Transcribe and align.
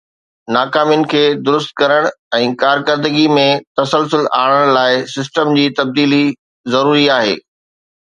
ناڪامين 0.55 1.03
کي 1.11 1.19
درست 1.49 1.75
ڪرڻ 1.81 2.07
۽ 2.39 2.49
ڪارڪردگي 2.65 3.27
۾ 3.35 3.45
تسلسل 3.83 4.27
آڻڻ 4.41 4.75
لاءِ 4.81 4.99
سسٽم 5.15 5.57
جي 5.61 5.71
تبديلي 5.83 6.25
ضروري 6.77 7.09
آهي 7.23 7.43